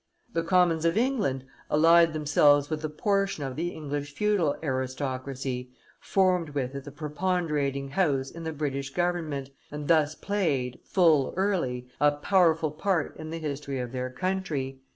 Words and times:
The 0.33 0.41
commons 0.41 0.83
of 0.83 0.97
England 0.97 1.45
allied 1.69 2.13
themselves 2.13 2.71
with 2.71 2.83
a 2.83 2.89
portion 2.89 3.43
of 3.43 3.55
the 3.55 3.67
English 3.67 4.15
feudal 4.15 4.55
aristocracy, 4.63 5.69
formed 5.99 6.55
with 6.55 6.73
it 6.73 6.85
the 6.85 6.91
preponderating 6.91 7.89
house 7.89 8.31
in 8.31 8.43
the 8.43 8.51
British 8.51 8.89
government, 8.91 9.51
and 9.69 9.87
thus 9.87 10.15
played, 10.15 10.79
full 10.85 11.35
early, 11.37 11.87
a 11.99 12.09
powerful 12.13 12.71
part 12.71 13.15
in 13.17 13.29
the 13.29 13.37
history 13.37 13.77
of 13.77 13.91
their 13.91 14.09
country. 14.09 14.79